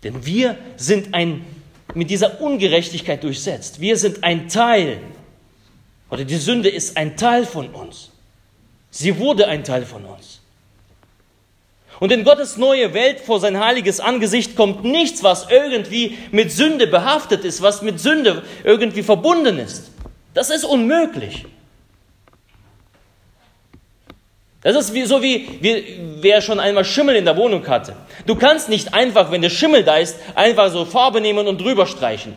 Denn 0.02 0.26
wir 0.26 0.58
sind 0.76 1.14
ein, 1.14 1.46
mit 1.94 2.10
dieser 2.10 2.42
Ungerechtigkeit 2.42 3.22
durchsetzt. 3.24 3.80
Wir 3.80 3.96
sind 3.96 4.22
ein 4.22 4.50
Teil, 4.50 5.00
oder 6.10 6.26
die 6.26 6.36
Sünde 6.36 6.68
ist 6.68 6.98
ein 6.98 7.16
Teil 7.16 7.46
von 7.46 7.70
uns. 7.70 8.10
Sie 8.90 9.18
wurde 9.18 9.48
ein 9.48 9.64
Teil 9.64 9.86
von 9.86 10.04
uns. 10.04 10.40
Und 12.00 12.12
in 12.12 12.22
Gottes 12.22 12.58
neue 12.58 12.92
Welt 12.92 13.20
vor 13.20 13.40
sein 13.40 13.58
heiliges 13.58 13.98
Angesicht 13.98 14.56
kommt 14.56 14.84
nichts, 14.84 15.22
was 15.22 15.48
irgendwie 15.48 16.18
mit 16.32 16.52
Sünde 16.52 16.86
behaftet 16.86 17.46
ist, 17.46 17.62
was 17.62 17.80
mit 17.80 17.98
Sünde 17.98 18.42
irgendwie 18.62 19.02
verbunden 19.02 19.58
ist. 19.58 19.93
Das 20.34 20.50
ist 20.50 20.64
unmöglich. 20.64 21.46
Das 24.62 24.74
ist 24.76 24.94
wie, 24.94 25.04
so 25.04 25.22
wie, 25.22 25.58
wie 25.60 26.00
wer 26.20 26.40
schon 26.40 26.58
einmal 26.58 26.84
Schimmel 26.84 27.16
in 27.16 27.26
der 27.26 27.36
Wohnung 27.36 27.66
hatte. 27.68 27.94
Du 28.26 28.34
kannst 28.34 28.68
nicht 28.68 28.94
einfach, 28.94 29.30
wenn 29.30 29.42
der 29.42 29.50
Schimmel 29.50 29.84
da 29.84 29.98
ist, 29.98 30.18
einfach 30.34 30.70
so 30.70 30.84
Farbe 30.86 31.20
nehmen 31.20 31.46
und 31.46 31.60
drüber 31.60 31.86
streichen. 31.86 32.34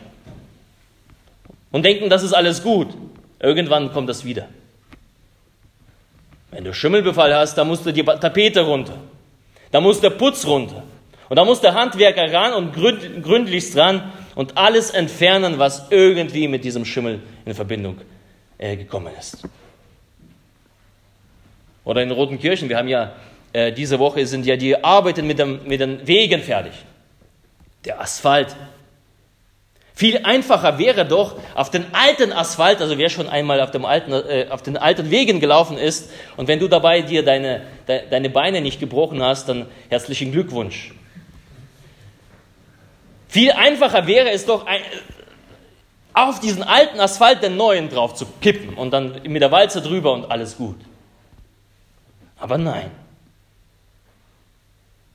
Und 1.72 1.84
denken, 1.84 2.10
das 2.10 2.22
ist 2.22 2.34
alles 2.34 2.62
gut. 2.62 2.88
Irgendwann 3.40 3.92
kommt 3.92 4.08
das 4.08 4.24
wieder. 4.24 4.46
Wenn 6.50 6.64
du 6.64 6.72
Schimmelbefall 6.72 7.34
hast, 7.34 7.56
dann 7.56 7.66
musst 7.66 7.84
du 7.86 7.92
die 7.92 8.02
Tapete 8.02 8.60
runter. 8.60 8.94
Da 9.70 9.80
muss 9.80 10.00
der 10.00 10.10
Putz 10.10 10.46
runter. 10.46 10.82
Und 11.28 11.36
da 11.36 11.44
muss 11.44 11.60
der 11.60 11.74
Handwerker 11.74 12.32
ran 12.32 12.52
und 12.52 12.74
gründlichst 12.74 13.76
ran 13.76 14.12
und 14.38 14.56
alles 14.56 14.90
entfernen, 14.90 15.58
was 15.58 15.88
irgendwie 15.90 16.46
mit 16.46 16.62
diesem 16.62 16.84
Schimmel 16.84 17.18
in 17.44 17.54
Verbindung 17.54 17.98
äh, 18.56 18.76
gekommen 18.76 19.12
ist. 19.18 19.42
Oder 21.82 22.04
in 22.04 22.12
Roten 22.12 22.38
Kirchen, 22.38 22.68
wir 22.68 22.76
haben 22.76 22.86
ja 22.86 23.14
äh, 23.52 23.72
diese 23.72 23.98
Woche 23.98 24.24
sind 24.26 24.46
ja 24.46 24.54
die 24.54 24.84
Arbeiten 24.84 25.26
mit, 25.26 25.40
dem, 25.40 25.66
mit 25.66 25.80
den 25.80 26.06
Wegen 26.06 26.40
fertig. 26.40 26.72
Der 27.84 28.00
Asphalt. 28.00 28.54
Viel 29.92 30.18
einfacher 30.18 30.78
wäre 30.78 31.04
doch 31.04 31.34
auf 31.56 31.72
den 31.72 31.86
alten 31.92 32.32
Asphalt, 32.32 32.80
also 32.80 32.96
wer 32.96 33.08
schon 33.08 33.28
einmal 33.28 33.60
auf, 33.60 33.72
dem 33.72 33.84
alten, 33.84 34.12
äh, 34.12 34.46
auf 34.50 34.62
den 34.62 34.76
alten 34.76 35.10
Wegen 35.10 35.40
gelaufen 35.40 35.76
ist 35.76 36.12
und 36.36 36.46
wenn 36.46 36.60
du 36.60 36.68
dabei 36.68 37.02
dir 37.02 37.24
deine, 37.24 37.62
de, 37.88 38.02
deine 38.08 38.30
Beine 38.30 38.60
nicht 38.60 38.78
gebrochen 38.78 39.20
hast, 39.20 39.48
dann 39.48 39.66
herzlichen 39.88 40.30
Glückwunsch. 40.30 40.92
Viel 43.28 43.52
einfacher 43.52 44.06
wäre 44.06 44.30
es 44.30 44.46
doch, 44.46 44.66
auf 46.14 46.40
diesen 46.40 46.62
alten 46.62 46.98
Asphalt 46.98 47.42
den 47.42 47.56
neuen 47.56 47.88
drauf 47.88 48.14
zu 48.14 48.26
kippen 48.40 48.74
und 48.74 48.90
dann 48.90 49.22
mit 49.24 49.42
der 49.42 49.52
Walze 49.52 49.82
drüber 49.82 50.12
und 50.12 50.30
alles 50.30 50.56
gut. 50.56 50.76
Aber 52.38 52.58
nein. 52.58 52.90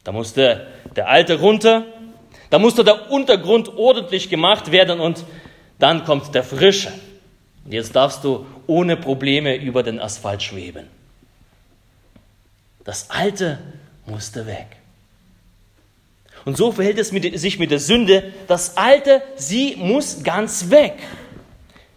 Da 0.04 0.12
musste 0.12 0.68
der 0.96 1.10
alte 1.10 1.40
runter, 1.40 1.86
da 2.50 2.60
musste 2.60 2.84
der 2.84 3.10
Untergrund 3.10 3.70
ordentlich 3.78 4.30
gemacht 4.30 4.72
werden 4.72 5.00
und 5.00 5.26
dann 5.80 6.04
kommt 6.04 6.36
der 6.36 6.44
frische. 6.44 6.92
Und 7.66 7.72
jetzt 7.72 7.96
darfst 7.96 8.24
du 8.24 8.46
ohne 8.68 8.96
Probleme 8.96 9.56
über 9.56 9.84
den 9.84 10.00
Asphalt 10.00 10.44
schweben. 10.44 10.88
Das 12.84 13.10
alte 13.10 13.60
musste 14.06 14.46
weg. 14.46 14.68
Und 16.46 16.58
so 16.58 16.72
verhält 16.72 17.00
es 17.00 17.12
mit, 17.12 17.40
sich 17.40 17.60
mit 17.60 17.72
der 17.72 17.80
Sünde. 17.80 18.34
Das 18.48 18.78
Alte, 18.78 19.22
sie 19.36 19.76
muss 19.78 20.24
ganz 20.24 20.70
weg. 20.70 20.96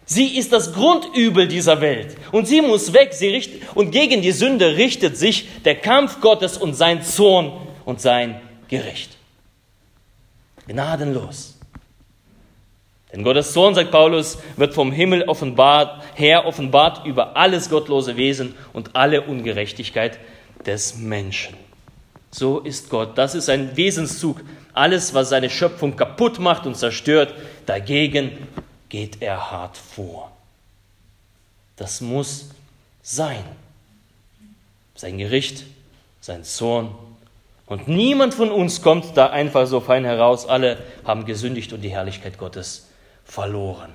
Sie 0.05 0.37
ist 0.37 0.53
das 0.53 0.73
Grundübel 0.73 1.49
dieser 1.49 1.81
Welt. 1.81 2.15
Und 2.31 2.47
sie 2.47 2.61
muss 2.61 2.93
weg. 2.93 3.13
Sie 3.13 3.27
richt, 3.27 3.51
und 3.75 3.91
gegen 3.91 4.21
die 4.21 4.31
Sünde 4.31 4.77
richtet 4.77 5.17
sich 5.17 5.47
der 5.65 5.75
Kampf 5.75 6.21
Gottes 6.21 6.57
und 6.57 6.75
sein 6.75 7.03
Zorn 7.03 7.51
und 7.83 7.99
sein 7.99 8.39
Gericht. 8.69 9.17
Gnadenlos. 10.67 11.57
Denn 13.11 13.23
Gottes 13.23 13.51
Zorn, 13.51 13.75
sagt 13.75 13.91
Paulus, 13.91 14.37
wird 14.55 14.73
vom 14.73 14.91
Himmel 14.91 15.23
offenbart, 15.23 16.03
her 16.15 16.45
offenbart 16.45 17.05
über 17.05 17.35
alles 17.35 17.69
gottlose 17.69 18.15
Wesen 18.15 18.55
und 18.73 18.95
alle 18.95 19.21
Ungerechtigkeit 19.23 20.19
des 20.65 20.97
Menschen. 20.97 21.55
So 22.31 22.59
ist 22.59 22.89
Gott. 22.89 23.17
Das 23.17 23.35
ist 23.35 23.49
ein 23.49 23.75
Wesenszug. 23.75 24.41
Alles, 24.73 25.13
was 25.13 25.29
seine 25.29 25.49
Schöpfung 25.49 25.95
kaputt 25.95 26.39
macht 26.39 26.65
und 26.65 26.75
zerstört, 26.75 27.33
dagegen 27.65 28.47
geht 28.89 29.21
er 29.21 29.51
hart 29.51 29.77
vor. 29.77 30.31
Das 31.77 32.01
muss 32.01 32.49
sein. 33.01 33.43
Sein 34.95 35.17
Gericht, 35.17 35.63
sein 36.21 36.43
Zorn. 36.43 36.95
Und 37.65 37.87
niemand 37.87 38.33
von 38.33 38.51
uns 38.51 38.81
kommt 38.81 39.17
da 39.17 39.27
einfach 39.27 39.67
so 39.67 39.79
fein 39.79 40.05
heraus. 40.05 40.47
Alle 40.47 40.77
haben 41.05 41.25
gesündigt 41.25 41.73
und 41.73 41.81
die 41.81 41.89
Herrlichkeit 41.89 42.37
Gottes 42.37 42.87
verloren. 43.25 43.93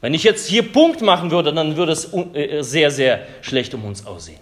Wenn 0.00 0.14
ich 0.14 0.22
jetzt 0.22 0.46
hier 0.46 0.72
Punkt 0.72 1.02
machen 1.02 1.30
würde, 1.30 1.52
dann 1.52 1.76
würde 1.76 1.92
es 1.92 2.12
äh, 2.12 2.62
sehr, 2.62 2.90
sehr 2.90 3.26
schlecht 3.42 3.74
um 3.74 3.84
uns 3.84 4.06
aussehen. 4.06 4.38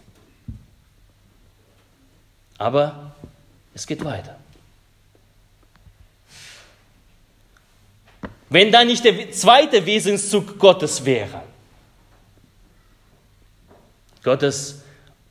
Aber 2.64 3.12
es 3.74 3.86
geht 3.86 4.02
weiter. 4.02 4.38
Wenn 8.48 8.72
da 8.72 8.82
nicht 8.84 9.04
der 9.04 9.32
zweite 9.32 9.84
Wesenszug 9.84 10.58
Gottes 10.58 11.04
wäre, 11.04 11.42
Gottes 14.22 14.82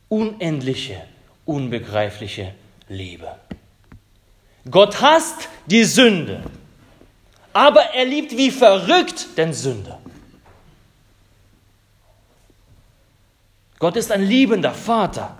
unendliche, 0.10 1.08
unbegreifliche 1.46 2.54
Liebe. 2.88 3.36
Gott 4.70 5.02
hasst 5.02 5.50
die 5.66 5.86
Sünde, 5.86 6.44
aber 7.52 7.82
er 7.96 8.06
liebt 8.06 8.38
wie 8.38 8.52
verrückt 8.52 9.36
den 9.40 9.54
Sünder. 9.54 10.00
Gott 13.80 13.96
ist 13.96 14.12
ein 14.12 14.22
liebender 14.22 14.76
Vater 14.76 15.40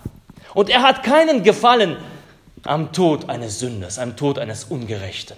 und 0.54 0.70
er 0.70 0.82
hat 0.82 1.04
keinen 1.04 1.44
Gefallen 1.44 1.98
am 2.64 2.94
Tod 2.94 3.30
eines 3.30 3.60
Sünders, 3.60 4.00
am 4.00 4.16
Tod 4.16 4.40
eines 4.40 4.66
Ungerechten. 4.66 5.38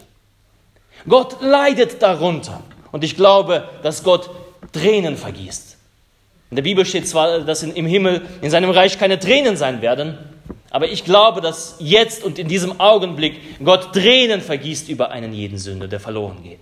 Gott 1.07 1.41
leidet 1.41 2.01
darunter 2.01 2.61
und 2.91 3.03
ich 3.03 3.15
glaube, 3.15 3.69
dass 3.83 4.03
Gott 4.03 4.29
Tränen 4.71 5.17
vergießt. 5.17 5.77
In 6.51 6.55
der 6.55 6.63
Bibel 6.63 6.85
steht 6.85 7.07
zwar, 7.07 7.39
dass 7.39 7.63
im 7.63 7.85
Himmel, 7.85 8.25
in 8.41 8.51
seinem 8.51 8.69
Reich 8.69 8.97
keine 8.97 9.19
Tränen 9.19 9.57
sein 9.57 9.81
werden, 9.81 10.17
aber 10.69 10.89
ich 10.89 11.03
glaube, 11.03 11.41
dass 11.41 11.75
jetzt 11.79 12.23
und 12.23 12.37
in 12.37 12.47
diesem 12.47 12.79
Augenblick 12.79 13.63
Gott 13.63 13.93
Tränen 13.93 14.41
vergießt 14.41 14.89
über 14.89 15.09
einen 15.11 15.33
jeden 15.33 15.57
Sünder, 15.57 15.87
der 15.87 15.99
verloren 15.99 16.43
geht. 16.43 16.59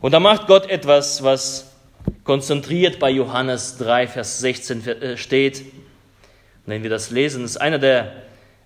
Und 0.00 0.12
da 0.12 0.20
macht 0.20 0.46
Gott 0.48 0.68
etwas, 0.68 1.22
was 1.22 1.73
konzentriert 2.24 2.98
bei 2.98 3.10
Johannes 3.10 3.76
3, 3.78 4.08
Vers 4.08 4.40
16 4.40 4.86
äh, 4.86 5.16
steht. 5.16 5.62
Wenn 6.66 6.82
wir 6.82 6.90
das 6.90 7.10
lesen, 7.10 7.44
ist 7.44 7.58
einer 7.58 7.78
der 7.78 8.12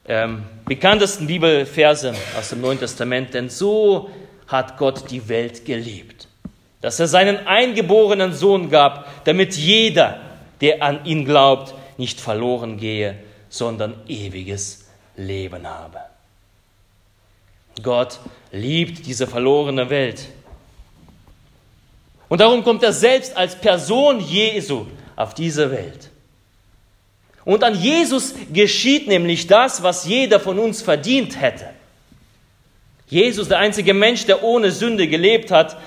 ähm, 0.06 0.44
bekanntesten 0.64 1.26
Bibelverse 1.26 2.14
aus 2.38 2.50
dem 2.50 2.60
Neuen 2.60 2.78
Testament, 2.78 3.34
denn 3.34 3.50
so 3.50 4.10
hat 4.46 4.78
Gott 4.78 5.10
die 5.10 5.28
Welt 5.28 5.64
geliebt, 5.64 6.28
dass 6.80 7.00
er 7.00 7.08
seinen 7.08 7.46
eingeborenen 7.46 8.32
Sohn 8.32 8.70
gab, 8.70 9.24
damit 9.24 9.54
jeder, 9.56 10.20
der 10.60 10.82
an 10.82 11.04
ihn 11.04 11.24
glaubt, 11.24 11.74
nicht 11.98 12.20
verloren 12.20 12.78
gehe, 12.78 13.16
sondern 13.50 13.94
ewiges 14.06 14.88
Leben 15.16 15.66
habe. 15.66 15.98
Gott 17.82 18.20
liebt 18.52 19.06
diese 19.06 19.26
verlorene 19.26 19.90
Welt. 19.90 20.28
Und 22.28 22.40
darum 22.40 22.62
kommt 22.62 22.82
er 22.82 22.92
selbst 22.92 23.36
als 23.36 23.56
Person 23.56 24.20
Jesu 24.20 24.86
auf 25.16 25.34
diese 25.34 25.70
Welt. 25.70 26.10
Und 27.44 27.64
an 27.64 27.80
Jesus 27.80 28.34
geschieht 28.52 29.08
nämlich 29.08 29.46
das, 29.46 29.82
was 29.82 30.04
jeder 30.04 30.38
von 30.38 30.58
uns 30.58 30.82
verdient 30.82 31.40
hätte. 31.40 31.70
Jesus, 33.06 33.48
der 33.48 33.58
einzige 33.58 33.94
Mensch, 33.94 34.26
der 34.26 34.42
ohne 34.42 34.70
Sünde 34.70 35.08
gelebt 35.08 35.50
hat, 35.50 35.78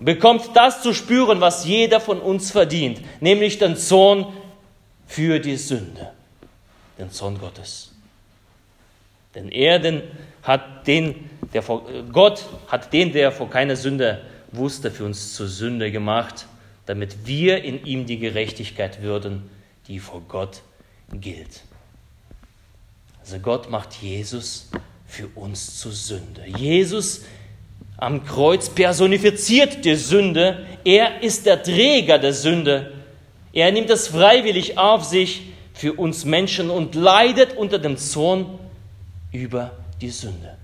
bekommt 0.00 0.50
das 0.54 0.82
zu 0.82 0.94
spüren, 0.94 1.42
was 1.42 1.66
jeder 1.66 2.00
von 2.00 2.20
uns 2.20 2.50
verdient, 2.50 3.02
nämlich 3.20 3.58
den 3.58 3.76
Zorn 3.76 4.32
für 5.06 5.38
die 5.40 5.56
Sünde, 5.56 6.10
den 6.98 7.10
Zorn 7.12 7.38
Gottes. 7.38 7.92
Denn 9.34 9.50
er 9.50 9.78
den, 9.78 10.02
hat 10.42 10.86
den, 10.86 11.28
der 11.52 11.62
vor, 11.62 11.82
Gott 12.10 12.46
hat 12.68 12.92
den, 12.92 13.12
der 13.12 13.30
vor 13.30 13.50
keiner 13.50 13.76
Sünde 13.76 14.22
wusste, 14.52 14.90
für 14.90 15.04
uns 15.04 15.34
zur 15.34 15.48
Sünde 15.48 15.90
gemacht, 15.90 16.46
damit 16.86 17.26
wir 17.26 17.62
in 17.62 17.84
ihm 17.84 18.06
die 18.06 18.18
Gerechtigkeit 18.18 19.02
würden, 19.02 19.48
die 19.86 19.98
vor 19.98 20.22
Gott 20.28 20.62
gilt. 21.12 21.62
Also 23.20 23.38
Gott 23.38 23.70
macht 23.70 23.94
Jesus 23.94 24.70
für 25.06 25.28
uns 25.34 25.78
zur 25.78 25.92
Sünde. 25.92 26.44
Jesus 26.58 27.22
am 27.96 28.24
Kreuz 28.24 28.70
personifiziert 28.70 29.84
die 29.84 29.94
Sünde. 29.94 30.66
Er 30.84 31.22
ist 31.22 31.44
der 31.44 31.62
Träger 31.62 32.18
der 32.18 32.32
Sünde. 32.32 32.92
Er 33.52 33.70
nimmt 33.72 33.90
es 33.90 34.08
freiwillig 34.08 34.78
auf 34.78 35.04
sich 35.04 35.42
für 35.74 35.92
uns 35.92 36.24
Menschen 36.24 36.70
und 36.70 36.94
leidet 36.94 37.56
unter 37.56 37.78
dem 37.78 37.98
Zorn 37.98 38.58
über 39.32 39.72
die 40.00 40.10
Sünde. 40.10 40.56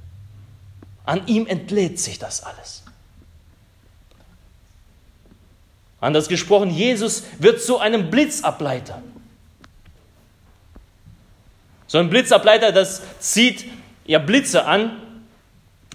An 1.04 1.26
ihm 1.26 1.46
entlädt 1.46 2.00
sich 2.00 2.18
das 2.18 2.42
alles. 2.42 2.85
Anders 6.00 6.28
gesprochen, 6.28 6.70
Jesus 6.70 7.24
wird 7.38 7.62
zu 7.62 7.78
einem 7.78 8.10
Blitzableiter. 8.10 9.02
So 11.86 11.98
ein 11.98 12.10
Blitzableiter, 12.10 12.72
das 12.72 13.02
zieht 13.20 13.64
ja 14.06 14.18
Blitze 14.18 14.66
an, 14.66 15.00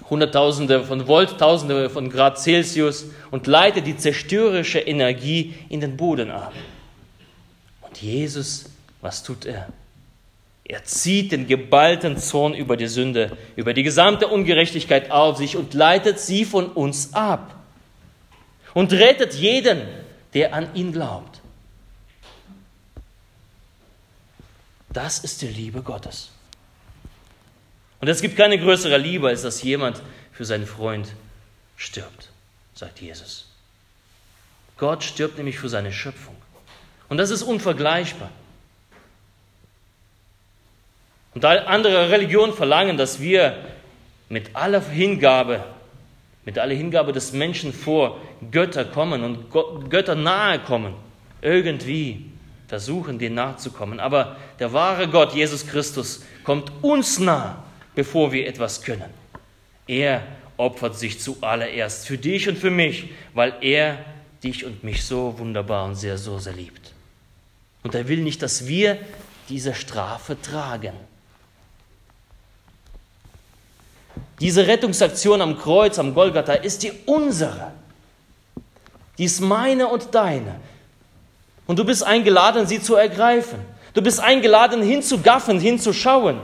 Hunderttausende 0.09 0.83
von 0.83 1.07
Volt, 1.07 1.37
Tausende 1.37 1.89
von 1.89 2.09
Grad 2.09 2.37
Celsius 2.37 3.05
und 3.29 3.47
leitet 3.47 3.87
die 3.87 3.95
zerstörerische 3.95 4.79
Energie 4.79 5.55
in 5.69 5.79
den 5.79 5.95
Boden 5.95 6.31
ab. 6.31 6.53
Und 7.81 8.01
Jesus, 8.01 8.65
was 8.99 9.23
tut 9.23 9.45
er? 9.45 9.69
Er 10.65 10.83
zieht 10.83 11.31
den 11.31 11.47
geballten 11.47 12.17
Zorn 12.17 12.53
über 12.53 12.77
die 12.77 12.87
Sünde, 12.87 13.37
über 13.55 13.73
die 13.73 13.83
gesamte 13.83 14.27
Ungerechtigkeit 14.27 15.11
auf 15.11 15.37
sich 15.37 15.57
und 15.57 15.73
leitet 15.73 16.19
sie 16.19 16.45
von 16.45 16.67
uns 16.67 17.13
ab. 17.13 17.60
Und 18.73 18.93
rettet 18.93 19.33
jeden, 19.33 19.87
der 20.33 20.53
an 20.53 20.73
ihn 20.75 20.91
glaubt. 20.91 21.41
Das 24.89 25.19
ist 25.19 25.41
die 25.41 25.47
Liebe 25.47 25.81
Gottes. 25.81 26.31
Und 28.01 28.07
es 28.07 28.21
gibt 28.21 28.35
keine 28.35 28.57
größere 28.57 28.97
Liebe, 28.97 29.27
als 29.27 29.43
dass 29.43 29.61
jemand 29.61 30.01
für 30.31 30.45
seinen 30.45 30.65
Freund 30.65 31.13
stirbt, 31.77 32.29
sagt 32.73 32.99
Jesus. 32.99 33.47
Gott 34.77 35.03
stirbt 35.03 35.37
nämlich 35.37 35.59
für 35.59 35.69
seine 35.69 35.93
Schöpfung. 35.93 36.35
Und 37.09 37.17
das 37.17 37.29
ist 37.29 37.43
unvergleichbar. 37.43 38.31
Und 41.33 41.45
andere 41.45 42.09
Religionen 42.09 42.53
verlangen, 42.53 42.97
dass 42.97 43.19
wir 43.19 43.63
mit 44.29 44.55
aller 44.55 44.81
Hingabe, 44.81 45.63
mit 46.45 46.57
aller 46.57 46.75
Hingabe 46.75 47.13
des 47.13 47.33
Menschen 47.33 47.73
vor 47.73 48.19
Götter 48.51 48.85
kommen 48.85 49.23
und 49.23 49.89
Götter 49.89 50.15
nahe 50.15 50.59
kommen, 50.59 50.95
irgendwie 51.41 52.25
versuchen, 52.67 53.19
denen 53.19 53.35
nahe 53.35 53.57
zu 53.57 53.71
kommen. 53.71 53.99
Aber 53.99 54.37
der 54.59 54.73
wahre 54.73 55.07
Gott, 55.07 55.33
Jesus 55.33 55.67
Christus, 55.67 56.23
kommt 56.43 56.71
uns 56.81 57.19
nah, 57.19 57.63
bevor 57.95 58.31
wir 58.31 58.47
etwas 58.47 58.81
können. 58.81 59.09
Er 59.87 60.23
opfert 60.57 60.97
sich 60.97 61.19
zuallererst 61.19 62.07
für 62.07 62.17
dich 62.17 62.47
und 62.47 62.57
für 62.57 62.69
mich, 62.69 63.09
weil 63.33 63.53
er 63.61 63.97
dich 64.43 64.65
und 64.65 64.83
mich 64.83 65.03
so 65.03 65.37
wunderbar 65.37 65.85
und 65.85 65.95
sehr, 65.95 66.17
so 66.17 66.39
sehr 66.39 66.53
liebt. 66.53 66.93
Und 67.83 67.95
er 67.95 68.07
will 68.07 68.21
nicht, 68.21 68.41
dass 68.41 68.67
wir 68.67 68.97
diese 69.49 69.73
Strafe 69.73 70.37
tragen. 70.41 70.93
Diese 74.41 74.67
Rettungsaktion 74.67 75.41
am 75.41 75.57
Kreuz, 75.57 75.97
am 75.97 76.13
Golgatha, 76.13 76.53
ist 76.53 76.83
die 76.83 76.91
unsere. 77.05 77.71
Die 79.17 79.23
ist 79.23 79.39
meine 79.39 79.87
und 79.87 80.13
deine. 80.13 80.59
Und 81.67 81.79
du 81.79 81.85
bist 81.85 82.03
eingeladen, 82.03 82.67
sie 82.67 82.81
zu 82.81 82.95
ergreifen. 82.95 83.59
Du 83.93 84.01
bist 84.01 84.19
eingeladen, 84.19 84.81
hinzugaffen, 84.81 85.59
hinzuschauen. 85.59 86.41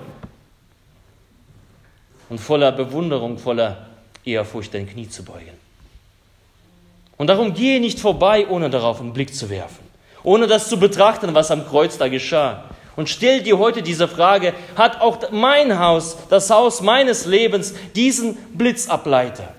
Und 2.29 2.39
voller 2.39 2.71
Bewunderung, 2.71 3.37
voller 3.37 3.87
Ehrfurcht 4.23 4.73
dein 4.73 4.87
Knie 4.87 5.09
zu 5.09 5.25
beugen. 5.25 5.57
Und 7.17 7.27
darum 7.27 7.53
gehe 7.53 7.81
nicht 7.81 7.99
vorbei, 7.99 8.47
ohne 8.47 8.69
darauf 8.69 9.01
einen 9.01 9.11
Blick 9.11 9.35
zu 9.35 9.49
werfen 9.49 9.87
ohne 10.27 10.45
das 10.47 10.67
zu 10.67 10.77
betrachten, 10.77 11.33
was 11.33 11.51
am 11.51 11.65
Kreuz 11.65 11.97
da 11.97 12.09
geschah. 12.09 12.65
Und 12.97 13.09
stell 13.09 13.43
dir 13.43 13.59
heute 13.59 13.83
diese 13.83 14.07
Frage, 14.07 14.55
hat 14.75 15.01
auch 15.01 15.31
mein 15.31 15.77
Haus, 15.77 16.17
das 16.29 16.49
Haus 16.49 16.81
meines 16.81 17.27
Lebens, 17.27 17.75
diesen 17.95 18.35
Blitzableiter? 18.57 19.53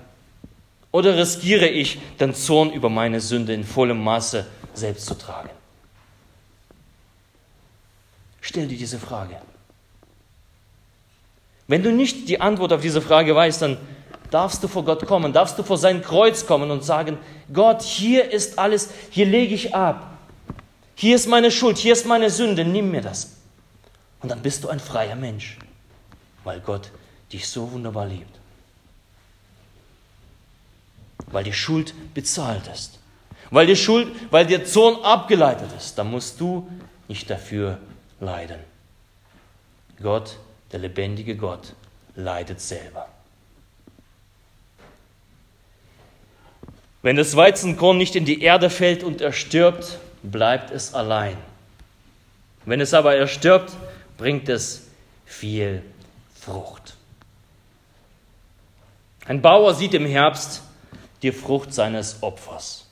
Oder 0.91 1.15
riskiere 1.15 1.67
ich, 1.67 1.99
den 2.19 2.35
Zorn 2.35 2.71
über 2.71 2.89
meine 2.89 3.21
Sünde 3.21 3.53
in 3.53 3.63
vollem 3.63 4.03
Maße 4.03 4.45
selbst 4.73 5.05
zu 5.05 5.15
tragen? 5.15 5.49
Stell 8.41 8.67
dir 8.67 8.77
diese 8.77 8.99
Frage. 8.99 9.37
Wenn 11.67 11.81
du 11.81 11.93
nicht 11.93 12.27
die 12.27 12.41
Antwort 12.41 12.73
auf 12.73 12.81
diese 12.81 13.01
Frage 13.01 13.33
weißt, 13.33 13.61
dann 13.61 13.77
darfst 14.31 14.61
du 14.61 14.67
vor 14.67 14.83
Gott 14.83 15.05
kommen, 15.05 15.31
darfst 15.31 15.57
du 15.57 15.63
vor 15.63 15.77
sein 15.77 16.01
Kreuz 16.01 16.45
kommen 16.45 16.71
und 16.71 16.83
sagen, 16.83 17.17
Gott, 17.53 17.83
hier 17.83 18.31
ist 18.31 18.59
alles, 18.59 18.89
hier 19.11 19.27
lege 19.27 19.55
ich 19.55 19.73
ab. 19.73 20.08
Hier 20.99 21.15
ist 21.15 21.27
meine 21.27 21.49
Schuld, 21.49 21.77
hier 21.77 21.93
ist 21.93 22.05
meine 22.05 22.29
Sünde, 22.29 22.65
nimm 22.65 22.91
mir 22.91 22.99
das. 22.99 23.37
Und 24.21 24.27
dann 24.27 24.41
bist 24.41 24.65
du 24.65 24.67
ein 24.67 24.81
freier 24.81 25.15
Mensch, 25.15 25.57
weil 26.43 26.59
Gott 26.59 26.91
dich 27.31 27.47
so 27.47 27.71
wunderbar 27.71 28.05
liebt. 28.05 28.37
Weil 31.27 31.45
die 31.45 31.53
Schuld 31.53 31.93
bezahlt 32.13 32.67
ist. 32.67 32.99
Weil 33.49 33.65
die 33.65 33.77
Schuld, 33.77 34.09
weil 34.29 34.45
der 34.45 34.65
Zorn 34.65 35.01
abgeleitet 35.01 35.69
ist, 35.77 35.97
dann 35.97 36.11
musst 36.11 36.41
du 36.41 36.69
nicht 37.07 37.29
dafür 37.29 37.77
leiden. 38.19 38.59
Gott, 40.03 40.35
der 40.73 40.79
lebendige 40.79 41.37
Gott, 41.37 41.75
leidet 42.17 42.59
selber. 42.59 43.07
Wenn 47.01 47.15
das 47.15 47.37
Weizenkorn 47.37 47.97
nicht 47.97 48.17
in 48.17 48.25
die 48.25 48.41
Erde 48.41 48.69
fällt 48.69 49.05
und 49.05 49.21
er 49.21 49.31
stirbt, 49.31 49.97
bleibt 50.23 50.71
es 50.71 50.93
allein. 50.93 51.37
Wenn 52.65 52.81
es 52.81 52.93
aber 52.93 53.15
erstirbt, 53.15 53.71
bringt 54.17 54.49
es 54.49 54.87
viel 55.25 55.81
Frucht. 56.35 56.95
Ein 59.25 59.41
Bauer 59.41 59.73
sieht 59.73 59.93
im 59.93 60.05
Herbst 60.05 60.63
die 61.21 61.31
Frucht 61.31 61.73
seines 61.73 62.21
Opfers. 62.21 62.87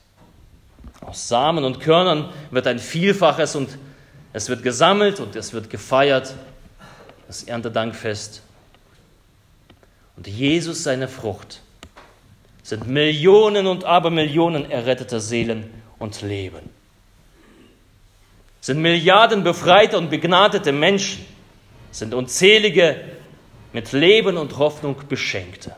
Aus 1.02 1.28
Samen 1.28 1.64
und 1.64 1.80
Körnern 1.80 2.30
wird 2.52 2.68
ein 2.68 2.80
Vielfaches 2.80 3.56
und 3.56 3.78
es 4.34 4.50
wird 4.50 4.64
gesammelt 4.64 5.20
und 5.20 5.36
es 5.36 5.54
wird 5.54 5.70
gefeiert, 5.70 6.36
das 7.28 7.44
Erntedankfest. 7.44 8.42
Und 10.16 10.28
Jesus, 10.28 10.84
seine 10.84 11.08
Frucht, 11.08 11.62
sind 12.64 12.88
Millionen 12.88 13.66
und 13.68 13.86
Abermillionen 13.86 14.70
erretteter 14.70 15.20
Seelen 15.20 15.70
und 16.00 16.22
Leben. 16.22 16.77
Sind 18.62 18.82
Milliarden 18.82 19.44
befreite 19.44 19.98
und 19.98 20.10
begnadete 20.10 20.72
Menschen, 20.72 21.26
sind 21.92 22.14
unzählige 22.14 23.02
mit 23.74 23.92
Leben 23.92 24.38
und 24.38 24.58
Hoffnung 24.58 24.96
beschenkte. 25.08 25.76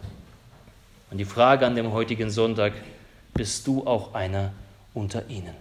Und 1.11 1.17
die 1.17 1.25
Frage 1.25 1.65
an 1.65 1.75
dem 1.75 1.91
heutigen 1.91 2.29
Sonntag, 2.29 2.73
bist 3.33 3.67
du 3.67 3.85
auch 3.85 4.13
einer 4.13 4.51
unter 4.93 5.27
ihnen? 5.29 5.55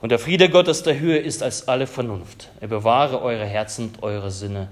Und 0.00 0.10
der 0.10 0.18
Friede 0.18 0.50
Gottes 0.50 0.82
der 0.82 0.98
Höhe 0.98 1.18
ist 1.18 1.42
als 1.42 1.66
alle 1.66 1.86
Vernunft. 1.86 2.50
Er 2.60 2.68
bewahre 2.68 3.22
eure 3.22 3.46
Herzen 3.46 3.86
und 3.86 4.02
eure 4.02 4.30
Sinne 4.30 4.68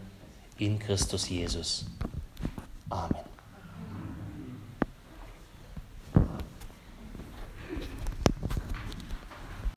in 0.59 0.79
Christus 0.79 1.29
Jesus. 1.29 1.87
Amen. 2.91 3.32